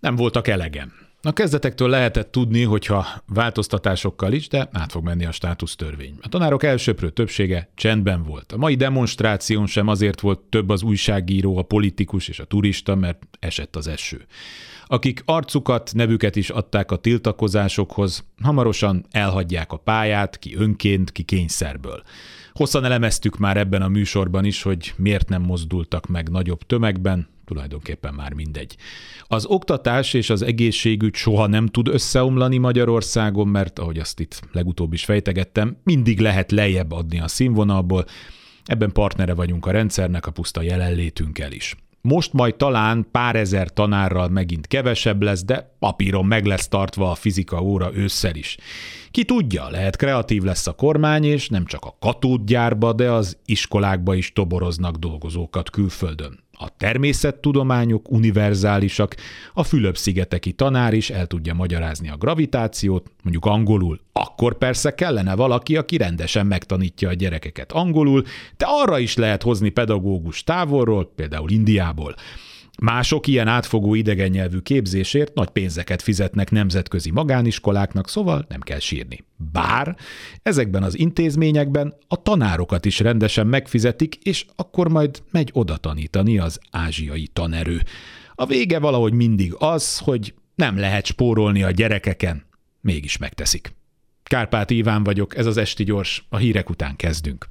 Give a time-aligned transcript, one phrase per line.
[0.00, 0.92] Nem voltak elegem.
[1.22, 6.14] A kezdetektől lehetett tudni, hogyha változtatásokkal is, de át fog menni a státusztörvény.
[6.20, 8.52] A tanárok elsőprő többsége csendben volt.
[8.52, 13.26] A mai demonstráción sem azért volt több az újságíró, a politikus és a turista, mert
[13.38, 14.26] esett az eső.
[14.86, 22.02] Akik arcukat, nevüket is adták a tiltakozásokhoz, hamarosan elhagyják a pályát, ki önként, ki kényszerből.
[22.60, 28.14] Hosszan elemeztük már ebben a műsorban is, hogy miért nem mozdultak meg nagyobb tömegben, tulajdonképpen
[28.14, 28.76] már mindegy.
[29.22, 34.92] Az oktatás és az egészségügy soha nem tud összeomlani Magyarországon, mert ahogy azt itt legutóbb
[34.92, 38.04] is fejtegettem, mindig lehet lejjebb adni a színvonalból,
[38.64, 41.76] ebben partnere vagyunk a rendszernek a puszta jelenlétünkkel is.
[42.02, 47.14] Most majd talán pár ezer tanárral megint kevesebb lesz, de papíron meg lesz tartva a
[47.14, 48.56] fizika óra ősszel is.
[49.10, 54.14] Ki tudja, lehet kreatív lesz a kormány, és nem csak a katódgyárba, de az iskolákba
[54.14, 56.38] is toboroznak dolgozókat külföldön.
[56.62, 59.16] A természettudományok univerzálisak,
[59.52, 64.00] a Fülöp-szigeteki tanár is el tudja magyarázni a gravitációt, mondjuk angolul.
[64.12, 68.24] Akkor persze kellene valaki, aki rendesen megtanítja a gyerekeket angolul,
[68.56, 72.14] de arra is lehet hozni pedagógus távolról, például Indiából.
[72.82, 79.24] Mások ilyen átfogó idegen nyelvű képzésért nagy pénzeket fizetnek nemzetközi magániskoláknak, szóval nem kell sírni.
[79.52, 79.96] Bár
[80.42, 86.60] ezekben az intézményekben a tanárokat is rendesen megfizetik, és akkor majd megy oda tanítani az
[86.70, 87.82] ázsiai tanerő.
[88.34, 92.44] A vége valahogy mindig az, hogy nem lehet spórolni a gyerekeken,
[92.80, 93.74] mégis megteszik.
[94.22, 97.48] Kárpát Iván vagyok, ez az Esti Gyors, a hírek után kezdünk.